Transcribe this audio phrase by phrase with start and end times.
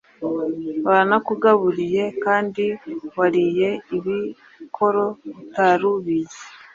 [0.85, 2.65] Baranakugaburiye kandi
[3.17, 6.41] wariye ibikoro utari ubizi!